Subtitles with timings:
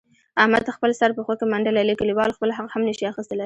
[0.41, 3.39] احمد خپل سر پښو کې منډلی، له کلیوالو خپل حق هم نشي اخستلای.